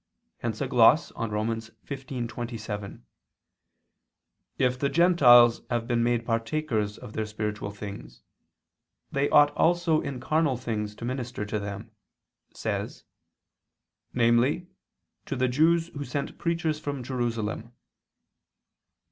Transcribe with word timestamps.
Hence 0.39 0.59
a 0.61 0.67
gloss 0.67 1.11
on 1.11 1.29
Rom. 1.29 1.49
15:27, 1.49 3.01
"If 4.57 4.79
the 4.79 4.89
Gentiles 4.89 5.61
have 5.69 5.85
been 5.87 6.01
made 6.01 6.25
partakers 6.25 6.97
of 6.97 7.13
their 7.13 7.27
spiritual 7.27 7.69
things, 7.69 8.23
they 9.11 9.29
ought 9.29 9.51
also 9.51 10.01
in 10.01 10.19
carnal 10.19 10.57
things 10.57 10.95
to 10.95 11.05
minister 11.05 11.45
to 11.45 11.59
them," 11.59 11.91
says, 12.51 13.03
"namely, 14.11 14.65
to 15.27 15.35
the 15.35 15.47
Jews 15.47 15.89
who 15.89 16.03
sent 16.03 16.39
preachers 16.39 16.79
from 16.79 17.03
Jerusalem." 17.03 17.71